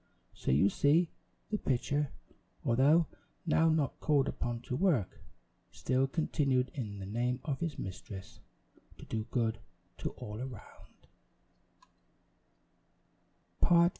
[0.33, 1.11] So you see
[1.51, 2.11] the pitcher,
[2.65, 3.05] although
[3.45, 5.19] now not called upon to work,
[5.69, 8.39] still continued, in the name of his mistress,
[8.97, 9.59] to do good
[9.99, 11.07] to all around.